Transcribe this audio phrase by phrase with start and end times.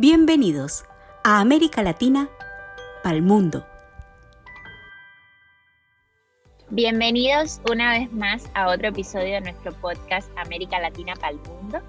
[0.00, 0.84] Bienvenidos
[1.24, 2.30] a América Latina
[3.02, 3.66] para el mundo.
[6.70, 11.80] Bienvenidos una vez más a otro episodio de nuestro podcast América Latina para el mundo.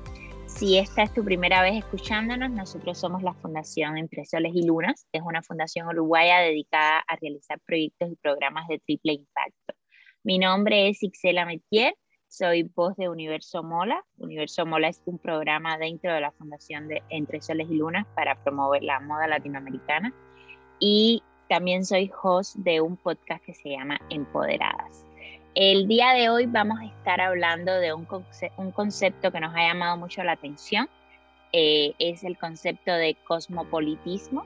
[0.48, 5.06] Si esta es tu primera vez escuchándonos, nosotros somos la Fundación Entre Soles y Lunas.
[5.12, 9.76] Es una fundación uruguaya dedicada a realizar proyectos y programas de triple impacto.
[10.24, 11.94] Mi nombre es Ixela Metier
[12.30, 14.06] soy voz de Universo Mola.
[14.20, 18.42] Universo Mola es un programa dentro de la Fundación de Entre Soles y Lunas para
[18.44, 20.14] promover la moda latinoamericana.
[20.80, 25.04] Y también soy host de un podcast que se llama Empoderadas.
[25.56, 28.08] El día de hoy vamos a estar hablando de un,
[28.58, 30.88] un concepto que nos ha llamado mucho la atención.
[31.52, 34.46] Eh, es el concepto de cosmopolitismo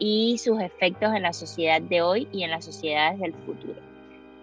[0.00, 3.91] y sus efectos en la sociedad de hoy y en las sociedades del futuro.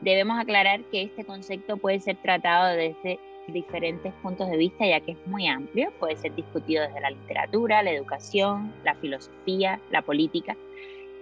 [0.01, 5.13] Debemos aclarar que este concepto puede ser tratado desde diferentes puntos de vista, ya que
[5.13, 10.55] es muy amplio, puede ser discutido desde la literatura, la educación, la filosofía, la política.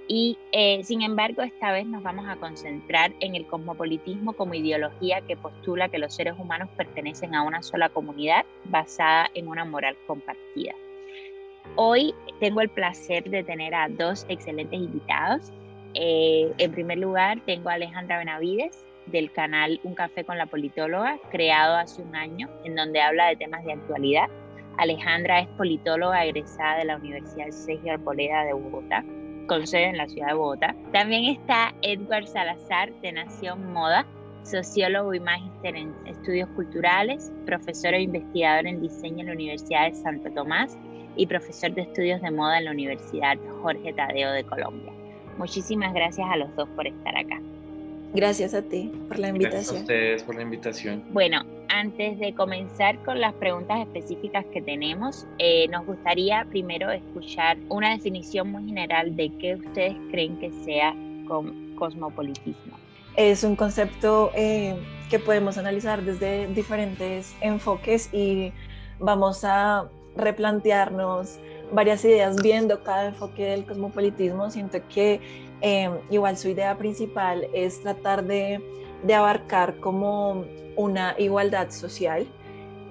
[0.09, 5.21] Y eh, sin embargo, esta vez nos vamos a concentrar en el cosmopolitismo como ideología
[5.21, 9.97] que postula que los seres humanos pertenecen a una sola comunidad basada en una moral
[10.07, 10.73] compartida.
[11.75, 15.51] Hoy tengo el placer de tener a dos excelentes invitados.
[15.99, 21.17] Eh, en primer lugar, tengo a Alejandra Benavides del canal Un Café con la Politóloga,
[21.31, 24.27] creado hace un año, en donde habla de temas de actualidad.
[24.77, 29.03] Alejandra es politóloga egresada de la Universidad Sergio Arboleda de Bogotá,
[29.47, 30.75] con sede en la ciudad de Bogotá.
[30.91, 34.05] También está Edward Salazar, de Nación Moda,
[34.43, 39.95] sociólogo y magíster en estudios culturales, profesor e investigador en diseño en la Universidad de
[39.95, 40.77] Santo Tomás
[41.15, 44.96] y profesor de estudios de moda en la Universidad Jorge Tadeo de Colombia.
[45.37, 47.39] Muchísimas gracias a los dos por estar acá.
[48.13, 49.51] Gracias a ti por la invitación.
[49.51, 51.03] Gracias a ustedes por la invitación.
[51.11, 57.57] Bueno, antes de comenzar con las preguntas específicas que tenemos, eh, nos gustaría primero escuchar
[57.69, 60.95] una definición muy general de qué ustedes creen que sea
[61.77, 62.77] cosmopolitismo.
[63.17, 64.75] Es un concepto eh,
[65.09, 68.53] que podemos analizar desde diferentes enfoques y
[68.99, 71.39] vamos a replantearnos
[71.71, 74.49] varias ideas viendo cada enfoque del cosmopolitismo.
[74.49, 75.19] Siento que
[75.61, 78.61] em, igual su idea principal es tratar de,
[79.13, 80.45] abarcar como
[80.75, 82.25] una igualdad social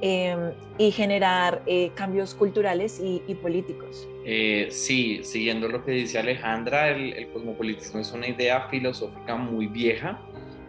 [0.01, 4.09] em, y generar eh, cambios culturales y, políticos.
[4.25, 10.21] Eh, sí, siguiendo lo que dice Alejandra, el, cosmopolitismo es una idea filosófica muy vieja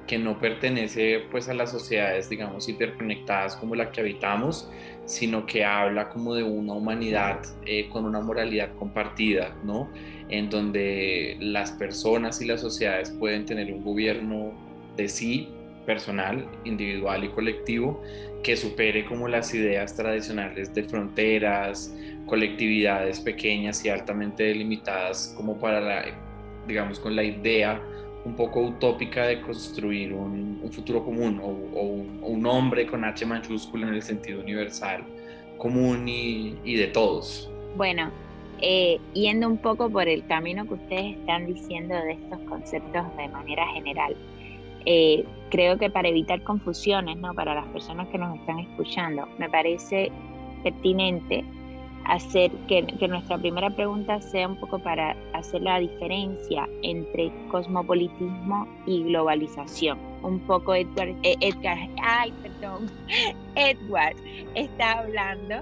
[0.07, 4.72] que no pertenece pues a las sociedades digamos hiperconectadas como la que habitamos,
[5.06, 9.90] sino que habla como de una humanidad eh, con una moralidad compartida, ¿no?
[10.29, 14.53] En donde las personas y las sociedades pueden tener un gobierno
[14.96, 15.50] de sí,
[15.85, 18.03] personal, individual y colectivo,
[18.44, 25.79] que supere como las ideas tradicionales de fronteras, colectividades pequeñas y altamente delimitadas, como para
[25.79, 26.06] la,
[26.67, 27.81] digamos, con la idea
[28.27, 31.49] un poco utópica de construir un, futuro común o,
[32.27, 35.03] un, hombre con H mayúscula en el sentido universal,
[35.57, 37.49] común y, de todos.
[37.77, 38.11] Bueno,
[38.61, 43.29] eh, yendo un poco por el camino que ustedes están diciendo de estos conceptos de
[43.29, 44.16] manera general,
[44.85, 47.33] eh, creo que para evitar confusiones, ¿no?
[47.33, 50.11] Para las personas que nos están escuchando, me parece
[50.63, 51.45] pertinente
[52.07, 59.03] hacer que, nuestra primera pregunta sea un poco para hacer la diferencia entre cosmopolitismo y
[59.03, 60.00] globalización.
[60.23, 62.90] Un poco Edward, eh, Edgar, ay, perdón,
[63.56, 64.16] Edward
[64.56, 65.56] está hablando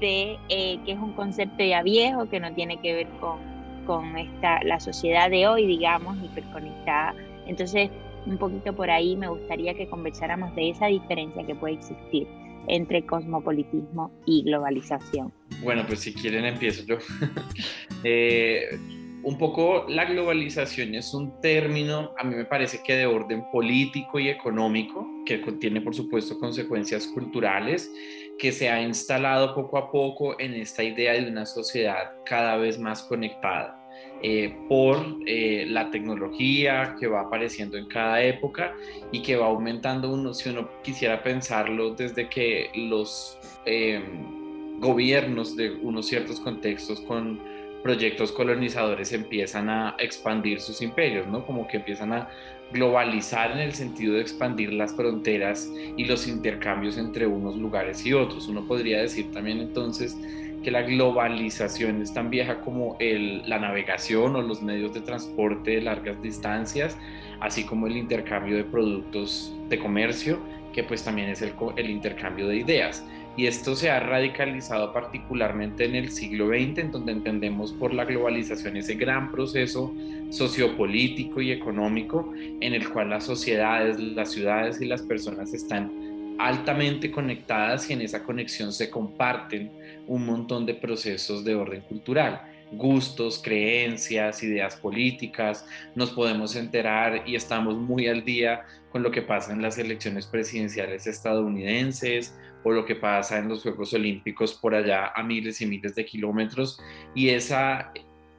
[0.00, 3.38] de eh, que es un concepto ya viejo, que no tiene que ver con,
[3.86, 7.14] con esta, la sociedad de hoy, digamos, hiperconectada.
[7.46, 7.90] Entonces,
[8.26, 12.26] un poquito por ahí me gustaría que conversáramos de esa diferencia que puede existir
[12.68, 15.32] entre cosmopolitismo y globalización.
[15.62, 16.98] Bueno, pues si quieren empiezo yo.
[18.06, 18.78] Eh,
[19.22, 24.18] un poco la globalización es un término, a mí me parece que de orden político
[24.18, 27.90] y económico, que contiene por supuesto consecuencias culturales,
[28.38, 32.78] que se ha instalado poco a poco en esta idea de una sociedad cada vez
[32.78, 33.83] más conectada.
[34.22, 38.74] Eh, por eh, la tecnología que va apareciendo en cada época
[39.12, 45.72] y que va aumentando uno, si uno quisiera pensarlo desde que los em, gobiernos de
[45.72, 47.38] unos ciertos contextos con
[47.82, 51.44] proyectos colonizadores empiezan a expandir sus imperios, ¿no?
[51.44, 52.30] Como que empiezan a
[52.72, 58.14] globalizar en el sentido de expandir las fronteras y los intercambios entre unos lugares y
[58.14, 58.48] otros.
[58.48, 60.16] Uno podría decir también entonces
[60.64, 65.82] que la globalización es tan vieja como la navegación o los medios de transporte de
[65.82, 66.96] largas distancias,
[67.40, 70.38] así como el intercambio de productos de comercio,
[70.72, 73.04] que pues también es el, el intercambio de ideas.
[73.36, 78.04] y esto se ha radicalizado particularmente en el siglo XX, en donde entendemos por la
[78.04, 79.92] globalización ese gran proceso
[80.30, 85.90] sociopolítico y económico en el cual las sociedades, las ciudades y las personas están
[86.38, 89.70] altamente conectadas y en esa conexión se comparten
[90.06, 92.42] un montón de procesos de orden cultural.
[92.72, 99.22] Gustos, creencias, ideas políticas, nos podemos enterar y estamos muy al día con lo que
[99.22, 102.34] pasa en las elecciones presidenciales estadounidenses
[102.64, 106.04] o lo que pasa en los Juegos Olímpicos por allá a miles y miles de
[106.04, 106.80] kilómetros.
[107.14, 107.92] Y esa,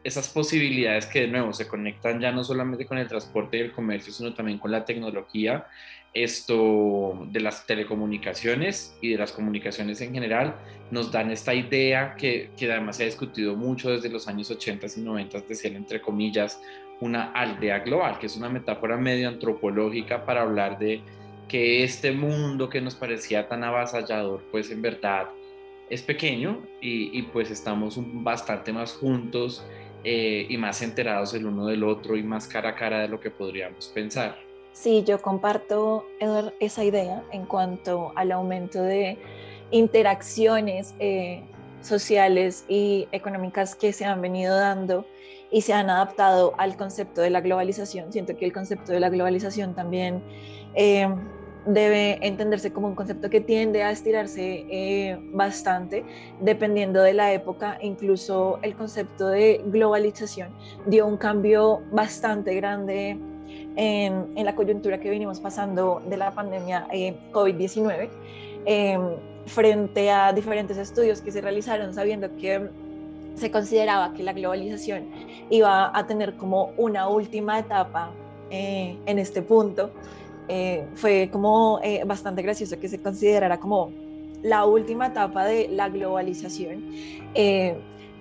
[0.03, 3.71] esas posibilidades que de nuevo se conectan ya no solamente con el transporte y el
[3.71, 5.67] comercio, sino también con la tecnología,
[6.15, 10.55] esto de las telecomunicaciones y de las comunicaciones en general,
[10.89, 14.87] nos dan esta idea que, que además se ha discutido mucho desde los años 80
[14.97, 16.59] y 90 de ser, entre comillas,
[17.01, 21.01] una aldea global, que es una metáfora medio antropológica para hablar de
[21.47, 25.29] que este mundo que nos parecía tan avasallador, pues en verdad
[25.89, 29.65] es pequeño y, pues estamos bastante más juntos
[30.03, 33.19] eh, y más enterados el uno del otro y más cara a cara de lo
[33.19, 34.44] que podríamos pensar.
[34.75, 36.05] Sí, yo comparto
[36.59, 39.17] esa idea en cuanto al aumento de
[39.71, 41.43] interacciones eh,
[41.81, 45.05] sociales y económicas que se han venido dando
[45.49, 48.11] y se han adaptado al concepto de la globalización.
[48.11, 50.21] Siento que el concepto de la globalización también
[50.73, 51.07] eh,
[51.65, 56.03] debe entenderse como un concepto que tiende a estirarse eh, bastante
[56.41, 57.77] dependiendo de la época.
[57.81, 60.53] Incluso el concepto de globalización
[60.85, 63.17] dio un cambio bastante grande
[63.75, 68.09] en, en la coyuntura que venimos pasando de la pandemia eh, COVID-19
[68.65, 69.01] em,
[69.45, 72.69] frente a diferentes estudios que se realizaron sabiendo que
[73.35, 75.05] se consideraba que la globalización
[75.49, 78.11] iba a tener como una última etapa
[78.49, 79.91] eh, en este punto
[80.47, 83.91] eh, fue como eh, bastante gracioso que se considerara como
[84.43, 86.83] la última etapa de la globalización,
[87.33, 87.75] eh,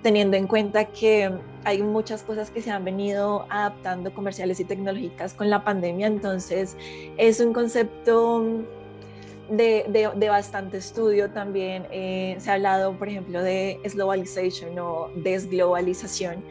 [0.05, 1.31] teniendo en cuenta que
[1.63, 6.77] hay muchas cosas que se han venido adaptando comerciales y tecnológicas con la pandemia, entonces
[7.17, 8.45] es un concepto
[9.49, 11.87] de, de, bastante estudio también.
[11.89, 16.43] se ha hablado, por ejemplo, de globalization o desglobalización,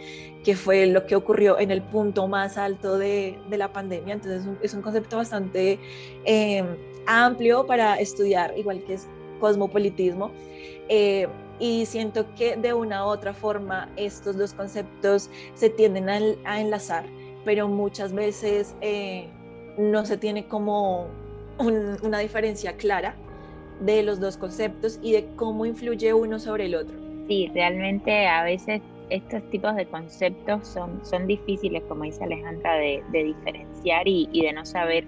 [0.43, 4.15] que fue lo que ocurrió en el punto más alto de, de la pandemia.
[4.15, 5.79] Entonces es un, concepto bastante
[6.25, 6.67] em,
[7.07, 9.07] amplio para estudiar, igual que es
[9.39, 10.33] cosmopolitismo.
[10.89, 11.29] Eh,
[11.59, 17.05] y siento que de una u otra forma estos dos conceptos se tienden a, enlazar,
[17.45, 19.29] pero muchas veces eh,
[19.79, 21.07] no se tiene como
[21.59, 23.15] una diferencia clara
[23.81, 26.97] de los dos conceptos y de cómo influye uno sobre el otro.
[27.29, 33.03] Sí, realmente a veces estos tipos de conceptos son, son difíciles, como dice Alejandra, de,
[33.13, 35.05] diferenciar y, de no saber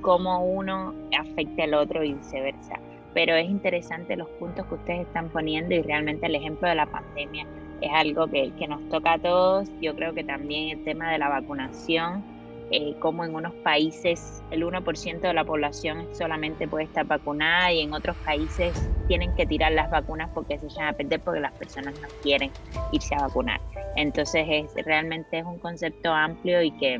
[0.00, 2.78] cómo uno afecta al otro y viceversa.
[3.14, 6.86] Pero es interesante los puntos que ustedes están poniendo y realmente el ejemplo de la
[6.86, 7.46] pandemia
[7.80, 9.68] es algo que, que nos toca a todos.
[9.80, 12.24] Yo creo que también el tema de la vacunación
[12.70, 17.82] eh, como en unos países el 1% de la población solamente puede estar vacunada y
[17.82, 18.72] en otros países
[19.06, 22.50] tienen que tirar las vacunas porque se echan a perder porque las personas no quieren
[22.90, 23.60] irse a vacunar.
[23.96, 26.98] Entonces es, realmente es un concepto amplio y que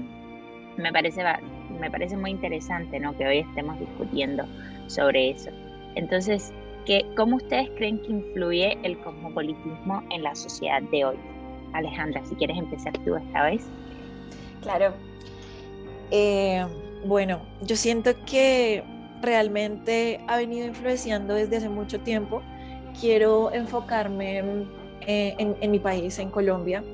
[0.77, 1.25] me parece,
[1.81, 3.17] me parece muy interesante ¿no?
[3.17, 4.45] que hoy estemos discutiendo
[4.87, 5.51] sobre eso.
[5.95, 6.53] Entonces,
[6.87, 11.17] ¿qué, ¿cómo ustedes creen que influye el cosmopolitismo en la sociedad de hoy?
[11.73, 13.67] Alejandra, si quieres empezar tú esta vez.
[14.63, 14.95] Claro,
[16.11, 16.65] eh,
[17.05, 18.85] bueno, yo siento que
[19.21, 22.43] realmente ha venido influenciando desde hace mucho tiempo.
[23.01, 24.43] Quiero enfocarme
[25.07, 26.85] eh, en, mi país, en Colombia.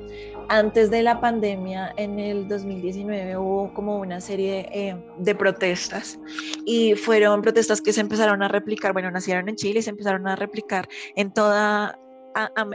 [0.52, 6.18] Antes de la pandemia, en el 2019, hubo como una serie eh, de protestas
[6.66, 10.26] y fueron protestas que se empezaron a replicar, bueno, nacieron en Chile y se empezaron
[10.26, 11.96] a replicar en toda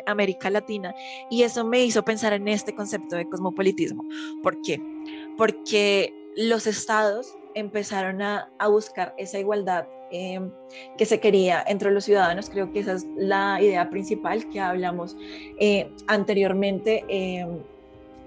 [0.05, 0.95] América Latina
[1.29, 4.05] y eso me hizo pensar en este concepto de cosmopolitismo.
[4.41, 4.81] ¿Por qué?
[5.37, 10.51] Porque los estados empezaron a, buscar esa igualdad em,
[10.97, 12.49] que se quería entre los ciudadanos.
[12.49, 15.17] Creo que esa es la idea principal que hablamos
[15.59, 17.03] eh, anteriormente.
[17.07, 17.59] Em,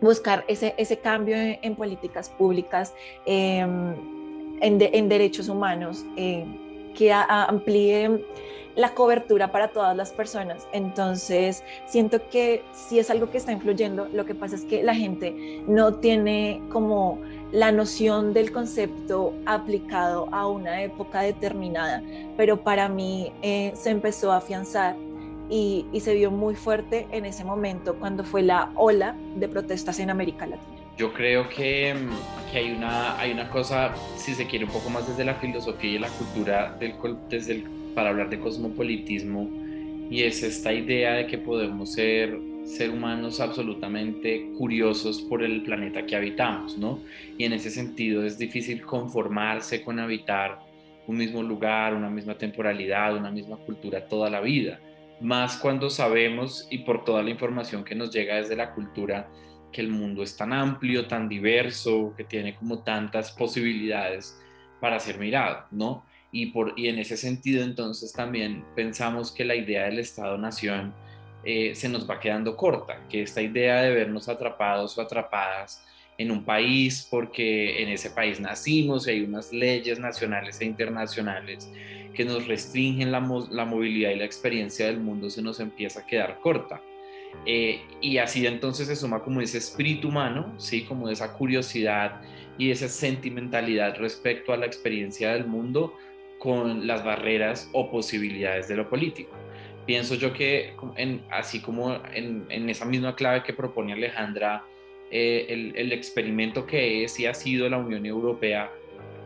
[0.01, 2.95] buscar ese, ese cambio en, políticas públicas,
[3.27, 3.95] em,
[4.61, 8.25] en, derechos humanos, que amplíe
[8.79, 10.69] la cobertura para todas las personas.
[10.73, 14.95] Entonces, siento que si es algo que está influyendo, lo que pasa es que la
[14.95, 15.35] gente
[15.67, 17.19] no tiene como
[17.53, 22.03] la noción del concepto aplicado a una época determinada,
[22.37, 24.97] pero para mí eh, se empezó a afianzar
[25.51, 30.11] y, se vio muy fuerte en ese momento cuando fue la ola de protestas en
[30.11, 30.79] América Latina.
[30.99, 31.95] Yo creo que,
[32.53, 35.93] que, hay, una, hay una cosa, si se quiere, un poco más desde la filosofía
[35.93, 36.95] y la cultura, del,
[37.31, 37.65] desde el
[37.95, 39.49] para hablar de cosmopolitismo,
[40.11, 46.05] y es esta idea de que podemos ser ser humanos absolutamente curiosos por el planeta
[46.05, 47.01] que habitamos, ¿no?
[47.39, 50.59] Y en ese sentido es difícil conformarse con habitar
[51.07, 54.79] un mismo lugar, una misma temporalidad, una misma cultura toda la vida,
[55.21, 59.31] más cuando sabemos y por toda la información que nos llega desde la cultura
[59.73, 64.39] que el mundo es tan amplio, tan diverso, que tiene como tantas posibilidades
[64.79, 66.05] para ser mirado, ¿no?
[66.31, 70.93] Y, por, y en ese sentido entonces también pensamos que la idea del Estado-Nación
[71.51, 75.83] eh, se nos va quedando corta, que esta idea de vernos atrapados o atrapadas
[76.19, 81.73] en un país porque en ese país nacimos y hay unas leyes nacionales e internacionales
[82.13, 86.39] que nos restringen la, movilidad y la experiencia del mundo se nos empieza a quedar
[86.41, 86.83] corta.
[87.47, 90.83] Eh, y así entonces se suma como ese espíritu humano, ¿sí?
[90.83, 92.21] como esa curiosidad
[92.59, 95.95] y esa sentimentalidad respecto a la experiencia del mundo
[96.39, 99.35] con las barreras o posibilidades de lo político
[99.89, 100.75] pienso yo que
[101.31, 104.63] así como en, esa misma clave que propone Alejandra,
[105.11, 108.71] eh, el, experimento que es y ha sido la Unión Europea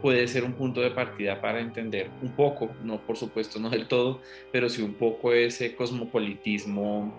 [0.01, 3.89] puede ser un punto de partida para entender un poco, no por supuesto no del
[3.89, 4.21] todo,
[4.53, 7.13] pero sí un poco ese cosmopolitismo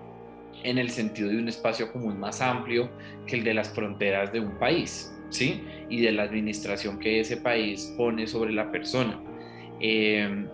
[0.63, 2.89] en el sentido de un espacio común más amplio
[3.27, 5.61] que el de las fronteras de un país, ¿sí?
[5.89, 9.19] Y de la administración que ese país pone sobre la persona.
[9.81, 10.45] Eh,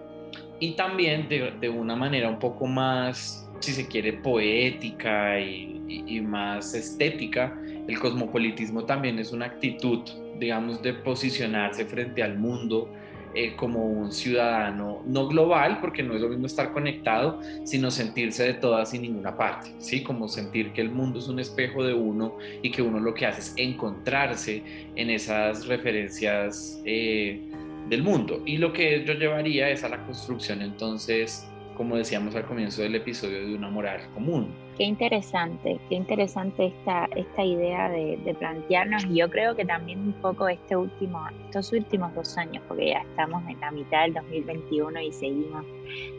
[0.59, 7.59] y también de, una manera un poco más, si se quiere, poética y, más estética,
[7.87, 10.01] el cosmopolitismo también es una actitud,
[10.37, 12.91] digamos, de posicionarse frente al mundo
[13.33, 18.43] eh, como un ciudadano no global, porque no es lo mismo estar conectado, sino sentirse
[18.43, 20.03] de todas y ninguna parte, ¿sí?
[20.03, 23.25] Como sentir que el mundo es un espejo de uno y que uno lo que
[23.25, 24.63] hace es encontrarse
[24.95, 26.81] en esas referencias.
[26.85, 27.41] Eh,
[27.89, 28.41] del mundo.
[28.45, 32.95] Y lo que yo llevaría es a la construcción entonces, como decíamos al comienzo del
[32.95, 34.53] episodio, de una moral común.
[34.77, 39.99] Qué interesante, qué interesante esta, esta idea de, de plantearnos y yo creo que también
[39.99, 44.13] un poco este último, estos últimos dos años, porque ya estamos en la mitad del
[44.13, 45.65] 2021 y seguimos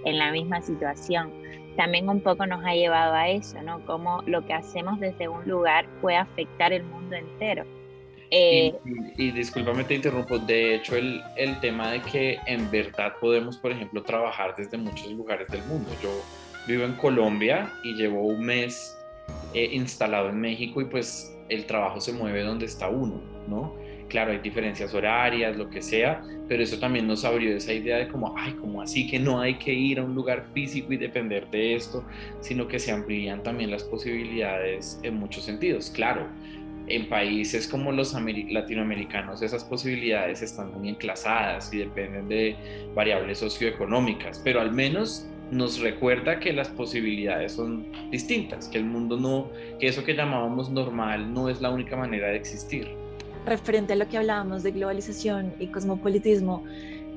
[0.05, 1.31] en la misma situación,
[1.77, 3.81] también un poco nos ha llevado a eso, ¿no?
[3.87, 7.65] Cómo lo que hacemos desde un lugar puede afectar el mundo entero
[8.31, 8.75] eh,
[9.17, 10.39] y, discúlpame, te interrumpo.
[10.39, 15.11] De hecho, el, el, tema de que en verdad podemos, por ejemplo, trabajar desde muchos
[15.11, 15.91] lugares del mundo.
[16.03, 16.11] Yo
[16.67, 18.97] vivo en Colombia y llevo un mes
[19.53, 23.75] eh, instalado en México y pues el trabajo se mueve donde está uno, ¿no?
[24.09, 28.09] Claro, hay diferencias horarias, lo que sea, pero eso también nos abrió esa idea de
[28.09, 31.49] como, ay, como así que no hay que ir a un lugar físico y depender
[31.51, 32.05] de esto,
[32.41, 35.91] sino que se amplían también las posibilidades en muchos sentidos.
[35.91, 36.27] Claro,
[36.91, 42.57] en países como los latinoamericanos esas posibilidades están muy enclasadas y dependen de
[42.95, 49.17] variables socioeconómicas, pero al menos nos recuerda que las posibilidades son distintas, que el mundo
[49.17, 52.89] no, que eso que llamábamos normal no es la única manera de existir.
[53.47, 56.65] Referente a lo que hablábamos de globalización y cosmopolitismo,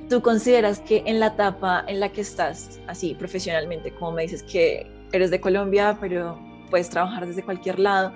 [0.09, 4.43] ¿tú consideras que en la etapa en la que estás, así profesionalmente, como me dices
[4.43, 6.39] que eres de Colombia, pero
[6.69, 8.13] puedes trabajar desde cualquier lado,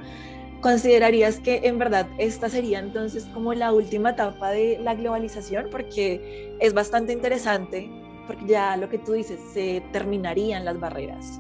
[0.61, 5.67] ¿Considerarías que en verdad esta sería entonces como la última etapa de la globalización?
[5.69, 7.89] Porque es bastante interesante,
[8.25, 11.39] porque ya lo que tú dices, se terminarían las barreras.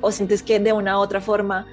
[0.00, 1.66] ¿O sientes que de una u otra forma,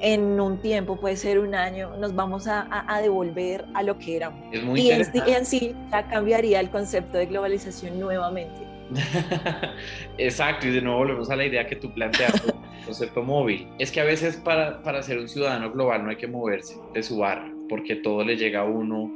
[0.00, 4.42] en un tiempo, puede ser un año, nos vamos a, devolver a lo que éramos?
[4.52, 8.66] y en, en sí ya cambiaría el concepto de globalización nuevamente.
[10.18, 12.52] Exacto, y de nuevo volvemos a la idea que tú planteaste
[12.86, 13.68] concepto móvil.
[13.78, 17.02] Es que a veces para, para ser un ciudadano global no hay que moverse de
[17.02, 19.12] su barrio, porque todo le llega a uno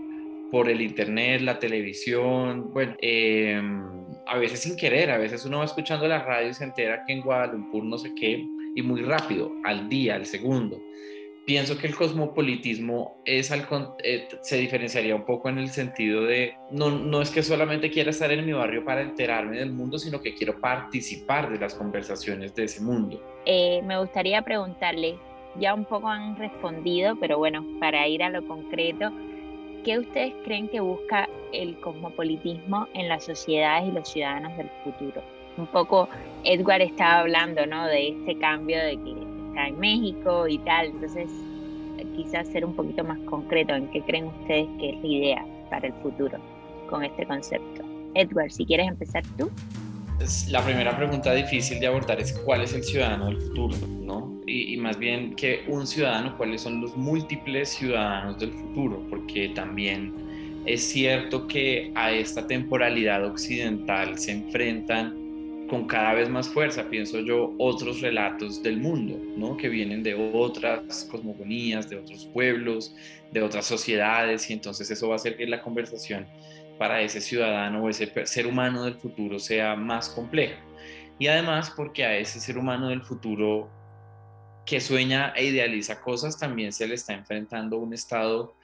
[0.51, 3.83] por el internet, la televisión, bueno, em,
[4.27, 7.13] a veces sin querer, a veces uno va escuchando la radio y se entera que
[7.13, 10.81] en Guadalupe no sé qué, y muy rápido, al día, al segundo
[11.51, 13.51] pienso que el cosmopolitismo es
[14.05, 18.11] eh, se diferenciaría un poco en el sentido de no, no es que solamente quiera
[18.11, 22.55] estar en mi barrio para enterarme del mundo, sino que quiero participar de las conversaciones
[22.55, 23.21] de ese mundo.
[23.47, 25.17] Eh, me gustaría preguntarle,
[25.59, 29.11] ya un poco han respondido, pero bueno, para ir a lo concreto,
[29.85, 35.21] ¿qué ustedes creen que busca el cosmopolitismo en las sociedades y los ciudadanos del futuro?
[35.57, 36.09] Un poco
[36.45, 37.89] Edward estaba hablando, ¿no?
[37.89, 40.87] De este cambio de que en México y tal.
[40.87, 41.29] Entonces,
[42.17, 45.87] quizás ser un poquito más concreto en qué creen ustedes que es la idea para
[45.89, 46.39] el futuro
[46.89, 47.85] con este concepto.
[48.15, 49.51] Edward, si quieres empezar tú.
[50.51, 54.39] La primera pregunta difícil de abordar es cuál es el ciudadano del futuro, ¿no?
[54.47, 59.51] Y, y, más bien que un ciudadano, cuáles son los múltiples ciudadanos del futuro, porque
[59.51, 60.13] también
[60.67, 65.20] es cierto que a esta temporalidad occidental se enfrentan
[65.71, 69.57] con cada vez más fuerza, pienso yo, otros relatos del mundo, ¿no?
[69.57, 72.93] que vienen de otras cosmogonías, de otros pueblos,
[73.31, 76.27] de otras sociedades, y entonces eso va a hacer que la conversación
[76.77, 80.57] para ese ciudadano o ese ser humano del futuro sea más compleja.
[81.21, 83.71] Y además porque a ese ser humano del futuro
[84.67, 88.55] que sueña e idealiza cosas, también se le está enfrentando un estado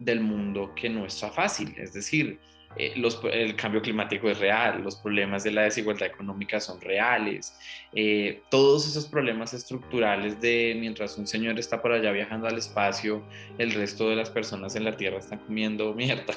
[0.00, 1.74] del mundo que no está fácil.
[1.76, 2.40] Es decir,
[2.76, 2.94] eh,
[3.32, 7.58] el cambio climático es real, los problemas de la desigualdad económica son reales,
[7.92, 13.24] eh, todos esos problemas estructurales de mientras un señor está por allá viajando al espacio,
[13.58, 16.34] el resto de las personas en la Tierra están comiendo mierda.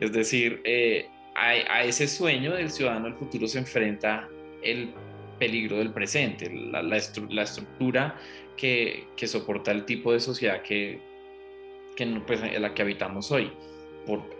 [0.00, 4.26] Es decir, eh, a, ese sueño del ciudadano del futuro se enfrenta
[4.62, 4.94] el
[5.38, 8.18] peligro del presente, la, la, estructura
[8.56, 10.98] que, que, soporta el tipo de sociedad que,
[11.94, 13.52] que pues, en la que habitamos hoy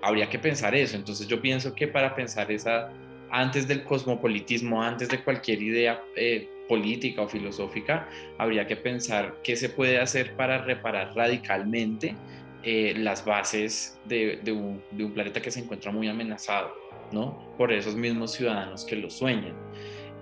[0.03, 0.97] habría que pensar eso.
[0.97, 2.91] Entonces yo pienso que para pensar esa,
[3.31, 8.09] antes del cosmopolitismo, antes de cualquier idea eh, política o filosófica,
[8.39, 12.15] habría que pensar qué se puede hacer para reparar radicalmente
[12.63, 14.83] eh, las bases de, un,
[15.13, 16.73] planeta que se encuentra muy amenazado,
[17.13, 17.55] ¿no?
[17.57, 19.55] Por esos mismos ciudadanos que lo sueñan.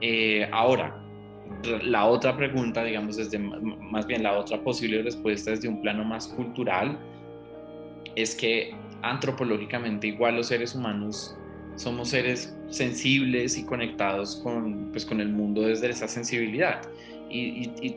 [0.00, 1.00] Eh, ahora,
[1.82, 6.28] la otra pregunta, digamos, desde más bien la otra posible respuesta desde un plano más
[6.28, 6.98] cultural,
[8.16, 8.74] es que
[9.10, 11.36] antropológicamente igual los seres humanos
[11.76, 16.80] somos seres sensibles y conectados con, pues, con el mundo desde esa sensibilidad.
[17.30, 17.96] Y,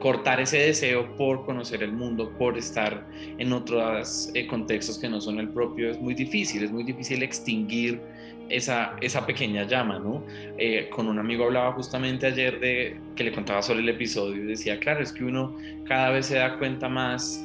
[0.00, 3.06] cortar ese deseo por conocer el mundo, por estar
[3.38, 7.22] en otros eh, contextos que no son el propio, es muy difícil, es muy difícil
[7.22, 8.02] extinguir
[8.50, 10.22] esa, esa pequeña llama, ¿no?
[10.58, 14.46] Eh, con un amigo hablaba justamente ayer de que le contaba sobre el episodio y
[14.46, 15.56] decía, claro, es que uno
[15.86, 17.42] cada vez se da cuenta más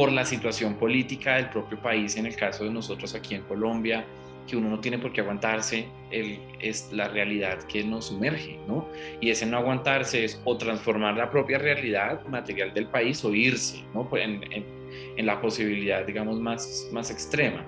[0.00, 4.02] por la situación política del propio país, en el caso de nosotros aquí en Colombia,
[4.48, 8.88] que uno no tiene por qué aguantarse, el, es la realidad que nos sumerge, ¿no?
[9.20, 13.84] Y ese no aguantarse es o transformar la propia realidad material del país o irse,
[13.92, 14.08] ¿no?
[14.08, 14.40] Pues en,
[15.18, 17.62] en, la posibilidad, digamos, más, más extrema.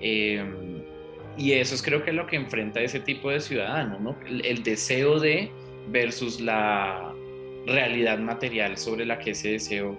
[0.00, 0.80] Em,
[1.36, 4.16] y eso es creo que es lo que enfrenta ese tipo de ciudadano, ¿no?
[4.26, 5.50] el deseo de
[5.88, 7.12] versus la
[7.66, 9.94] realidad material sobre la que ese deseo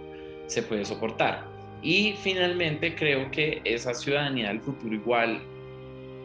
[0.48, 1.57] se puede soportar.
[1.82, 5.42] Y finalmente creo que esa ciudadanía del futuro igual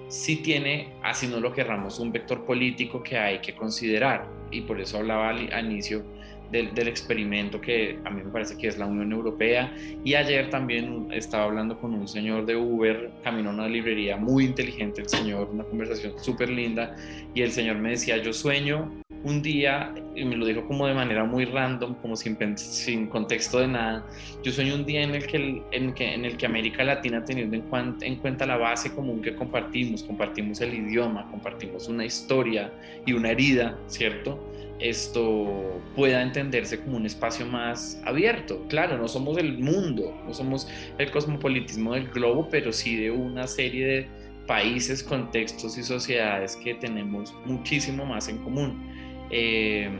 [0.09, 4.27] sí tiene, así no lo querramos, un vector político que hay que considerar.
[4.51, 6.05] Y por eso hablaba al, inicio
[6.51, 9.75] del, experimento que a mí me parece que es la Unión Europea.
[10.05, 14.45] Y ayer también estaba hablando con un señor de Uber, caminó a una librería muy
[14.45, 16.95] inteligente el señor, una conversación súper linda.
[17.35, 18.93] Y el señor me decía, yo sueño
[19.25, 23.69] un día, y me lo dijo como de manera muy random, como sin, contexto de
[23.69, 24.07] nada,
[24.43, 27.57] yo sueño un día en el que, en, que, en el que América Latina, teniendo
[27.57, 32.73] en, en cuenta la base común que compartimos, compartimos el idioma, compartimos una historia
[33.07, 34.39] y una herida, ¿cierto?
[34.83, 38.67] Esto pueda entenderse como un espacio más abierto.
[38.69, 43.47] Claro, no somos el mundo, no somos el cosmopolitismo del globo, pero sí de una
[43.47, 48.91] serie de países, contextos y sociedades que tenemos muchísimo más en común.
[49.33, 49.90] Eh,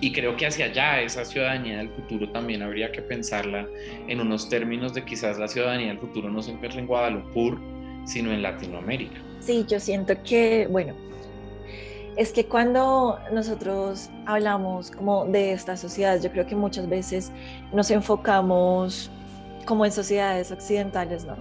[0.00, 3.66] y creo que hacia allá, esa ciudadanía del futuro también habría que pensarla
[4.08, 7.56] en unos términos de quizás la ciudadanía del futuro no se encuentre en Guadalupe,
[8.04, 9.16] sino en Latinoamérica.
[9.40, 10.94] Sí, yo siento que, bueno,
[12.16, 17.32] es que cuando nosotros hablamos como de estas sociedades, yo creo que muchas veces
[17.72, 19.10] nos enfocamos
[19.64, 21.36] como en sociedades occidentales, ¿no?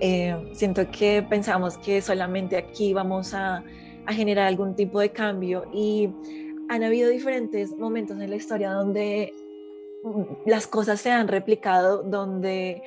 [0.00, 3.62] Eh, siento que pensamos que solamente aquí vamos a
[4.06, 6.10] a generar algún tipo de cambio y
[6.68, 9.32] han habido diferentes momentos en la historia donde
[10.04, 12.82] mm, las cosas se han replicado, donde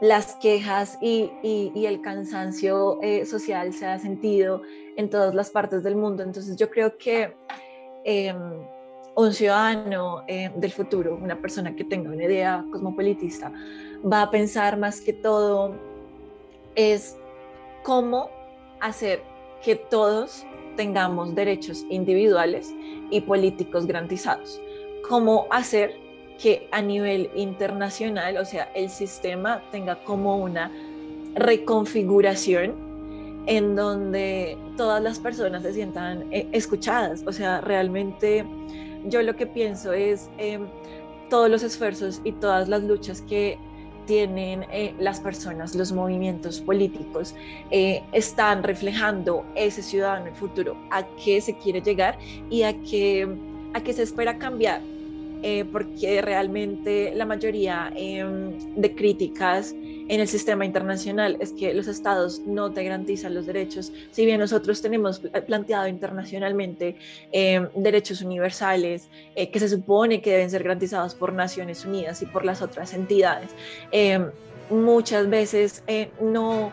[0.00, 1.30] las quejas y,
[1.74, 4.62] el cansancio eh, social se ha sentido
[4.96, 6.22] en todas las partes del mundo.
[6.22, 7.34] Entonces yo creo que
[8.04, 8.36] em,
[9.16, 13.52] un ciudadano eh, del futuro, una persona que tenga una idea cosmopolitista,
[14.04, 15.74] va a pensar más que todo
[16.76, 17.16] es
[17.82, 18.30] cómo
[18.80, 19.20] hacer
[19.62, 20.44] que todos
[20.76, 22.72] tengamos derechos individuales
[23.10, 24.60] y políticos garantizados.
[25.08, 25.94] ¿Cómo hacer
[26.40, 30.70] que a nivel internacional, o sea, el sistema tenga como una
[31.34, 32.74] reconfiguración
[33.46, 37.24] en donde todas las personas se sientan eh, escuchadas?
[37.26, 38.44] O sea, realmente
[39.06, 40.60] yo lo que pienso es eh,
[41.28, 43.58] todos los esfuerzos y todas las luchas que
[44.08, 47.34] tienen eh, las personas, los movimientos políticos,
[47.70, 52.18] eh, están reflejando ese ciudadano el futuro, a qué se quiere llegar
[52.48, 53.28] y a qué,
[53.74, 54.80] a qué se espera cambiar.
[55.42, 59.72] Eh, porque realmente la mayoría em, de críticas
[60.08, 64.40] en el sistema internacional es que los estados no te garantizan los derechos, si bien
[64.40, 66.96] nosotros tenemos planteado internacionalmente
[67.32, 72.26] eh, derechos universales eh, que se supone que deben ser garantizados por Naciones Unidas y
[72.26, 73.50] por las otras entidades,
[73.92, 74.26] eh,
[74.70, 75.82] muchas veces
[76.20, 76.72] no, o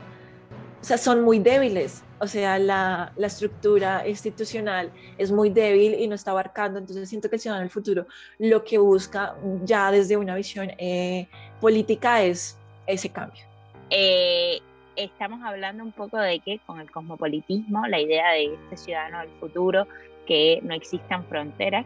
[0.81, 2.03] sea, son muy débiles.
[2.19, 7.29] O sea, la, la, estructura institucional es muy débil y no está abarcando, entonces siento
[7.29, 8.07] que el ciudadano del futuro
[8.39, 11.27] lo que busca ya desde una visión eh,
[11.59, 13.43] política es ese cambio.
[13.89, 14.59] Eh,
[14.95, 19.29] estamos hablando un poco de que con el cosmopolitismo, la idea de este ciudadano del
[19.39, 19.87] futuro,
[20.25, 21.85] que no existan fronteras,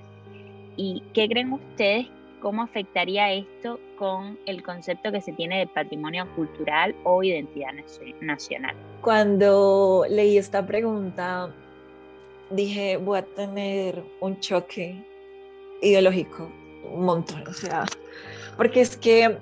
[0.77, 2.07] ¿y qué creen ustedes
[2.41, 7.71] ¿Cómo afectaría esto con el concepto que se tiene de patrimonio cultural o identidad
[8.21, 8.75] nacional?
[9.01, 11.53] Cuando leí esta pregunta,
[12.49, 15.03] dije, voy a tener un choque
[15.81, 16.49] ideológico,
[16.89, 17.83] un montón, o sea,
[18.55, 19.37] porque es que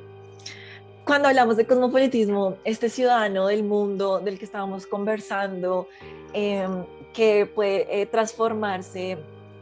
[1.08, 5.88] cuando hablamos de cosmopolitismo, este ciudadano del mundo del que estábamos conversando,
[6.34, 9.18] em, que puede eh, transformarse,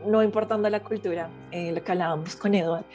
[0.08, 2.86] no importando la cultura, eh, lo que hablábamos con Eduardo,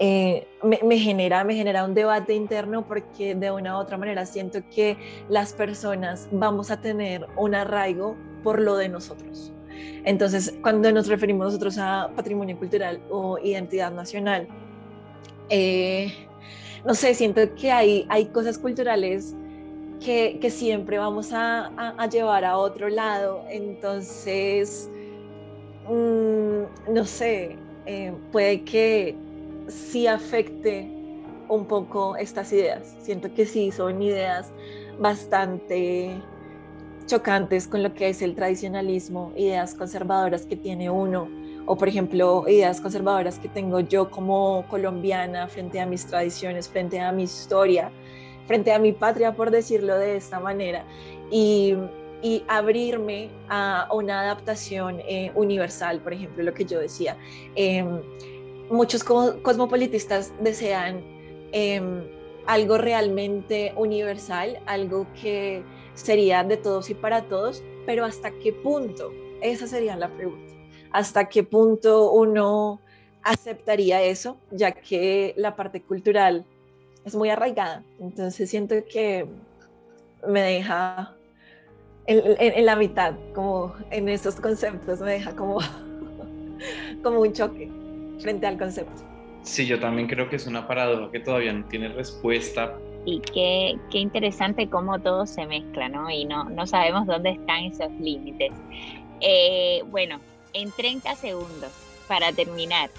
[0.00, 4.58] eh, me, genera, me genera un debate interno porque de una u otra manera siento
[4.74, 4.96] que
[5.28, 9.52] las personas vamos a tener un arraigo por lo de nosotros.
[10.04, 14.48] Entonces, cuando nos referimos nosotros a patrimonio cultural o identidad nacional,
[15.48, 16.23] eh,
[16.84, 19.34] no sé, siento que hay, hay cosas culturales
[20.04, 23.44] que, que siempre vamos a, a, llevar a otro lado.
[23.48, 24.90] Entonces,
[25.88, 29.16] mm, no sé, eh, puede que
[29.68, 30.90] sí afecte
[31.48, 32.94] un poco estas ideas.
[33.00, 34.52] Siento que sí, son ideas
[34.98, 36.20] bastante
[37.06, 41.28] chocantes con lo que es el tradicionalismo, ideas conservadoras que tiene uno,
[41.66, 47.00] o por ejemplo, ideas conservadoras que tengo yo como colombiana frente a mis tradiciones, frente
[47.00, 47.90] a mi historia,
[48.46, 50.84] frente a mi patria, por decirlo de esta manera,
[51.30, 51.74] y,
[52.48, 57.18] abrirme a una adaptación eh, universal, por ejemplo, lo que yo decía.
[57.54, 58.00] Em,
[58.70, 61.04] muchos cosmopolitistas desean
[61.52, 62.02] em,
[62.46, 69.12] algo realmente universal, algo que sería de todos y para todos, pero ¿hasta qué punto?
[69.42, 70.53] Esa sería la pregunta.
[70.94, 72.80] ¿Hasta qué punto uno
[73.24, 76.44] aceptaría eso, ya que la parte cultural
[77.04, 77.82] es muy arraigada?
[77.98, 79.26] Entonces siento que
[80.24, 81.16] me deja
[82.06, 85.58] en, la mitad, como en esos conceptos, me deja como,
[87.02, 87.68] como un choque
[88.20, 89.02] frente al concepto.
[89.42, 92.72] Sí, yo también creo que es una paradoja que todavía no tiene respuesta.
[93.04, 96.08] Y qué, qué interesante cómo todo se mezcla, ¿no?
[96.08, 98.52] Y no, no sabemos dónde están esos límites.
[99.20, 100.20] Eh, bueno,
[100.54, 101.70] en 30 segundos,
[102.08, 102.90] para terminar,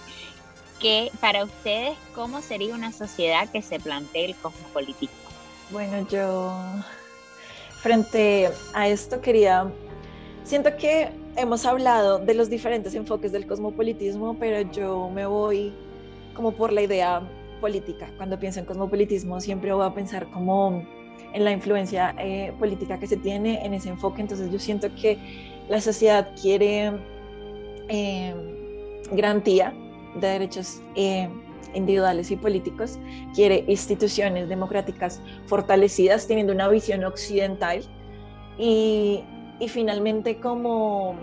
[0.79, 5.15] ¿qué, para ustedes, ¿cómo sería una sociedad que se plantee el cosmopolitismo?
[5.71, 6.53] Bueno, yo
[7.81, 9.71] frente a esto quería,
[10.43, 15.73] siento que hemos hablado de los diferentes enfoques del cosmopolitismo, pero yo me voy
[16.35, 17.21] como por la idea
[17.61, 18.09] política.
[18.17, 20.85] Cuando pienso en cosmopolitismo siempre voy a pensar como
[21.33, 24.21] en la influencia eh, política que se tiene en ese enfoque.
[24.21, 25.17] Entonces yo siento que
[25.67, 26.93] la sociedad quiere
[27.89, 28.33] eh,
[29.11, 29.73] garantía
[30.19, 31.29] de derechos eh,
[31.73, 32.97] individuales y políticos,
[33.33, 37.81] quiere instituciones democráticas fortalecidas teniendo una visión occidental
[38.57, 39.23] y,
[39.59, 41.15] y finalmente como,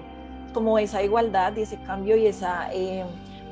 [0.53, 3.05] como esa igualdad y ese cambio y esa eh,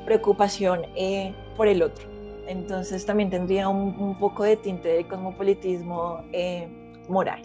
[0.05, 2.09] preocupación eh, por el otro.
[2.47, 6.67] Entonces también tendría un, poco de tinte de cosmopolitismo eh,
[7.07, 7.41] moral.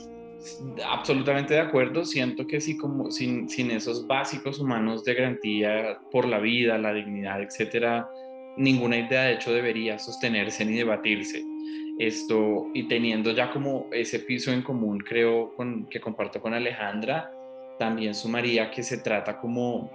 [0.85, 2.05] Absolutamente de acuerdo.
[2.05, 6.93] Siento que sí, como sin, sin, esos básicos humanos de garantía por la vida, la
[6.93, 8.09] dignidad, etcétera,
[8.57, 11.45] ninguna idea de hecho debería sostenerse ni debatirse
[11.99, 15.55] esto y teniendo ya como ese piso en común, creo
[15.91, 17.33] que comparto con Alejandra,
[17.79, 19.91] también sumaría que se trata como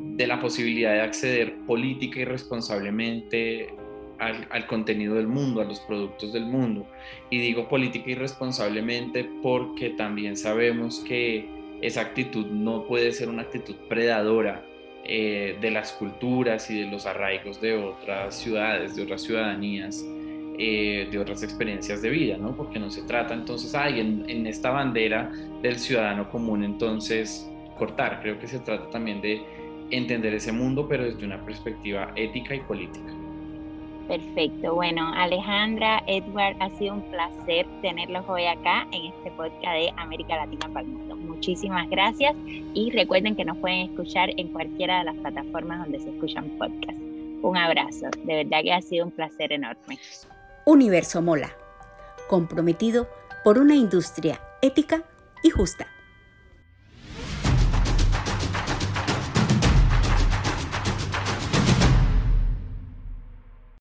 [0.00, 3.74] de la posibilidad de acceder política y responsablemente
[4.18, 6.86] al, contenido del mundo, a los productos del mundo.
[7.30, 11.48] Y digo política y responsablemente porque también sabemos que
[11.82, 14.64] esa actitud no puede ser una actitud predadora
[15.04, 20.04] eh, de las culturas y de los arraigos de otras ciudades, de otras ciudadanías
[20.56, 22.56] eh, de otras experiencias de vida, ¿no?
[22.56, 28.20] Porque no se trata entonces, ay, en, en esta bandera del ciudadano común, entonces cortar.
[28.22, 29.42] Creo que se trata también de
[29.90, 33.23] entender ese mundo, pero desde una perspectiva ética y política.
[34.08, 34.74] Perfecto.
[34.74, 40.36] Bueno, Alejandra, Edward, ha sido un placer tenerlos hoy acá en este podcast de América
[40.36, 41.16] Latina para el Mundo.
[41.16, 46.10] Muchísimas gracias y recuerden que nos pueden escuchar en cualquiera de las plataformas donde se
[46.10, 47.00] escuchan podcasts.
[47.42, 49.98] Un abrazo, de verdad que ha sido un placer enorme.
[50.66, 51.50] Universo Mola,
[52.28, 53.08] comprometido
[53.42, 55.02] por una industria ética
[55.42, 55.93] y justa.